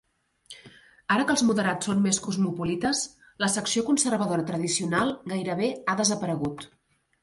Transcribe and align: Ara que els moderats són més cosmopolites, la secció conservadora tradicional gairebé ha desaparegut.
Ara 1.15 1.25
que 1.27 1.31
els 1.35 1.43
moderats 1.49 1.89
són 1.89 2.01
més 2.07 2.21
cosmopolites, 2.29 3.03
la 3.45 3.53
secció 3.59 3.87
conservadora 3.93 4.51
tradicional 4.53 5.17
gairebé 5.37 5.75
ha 5.95 6.01
desaparegut. 6.05 6.71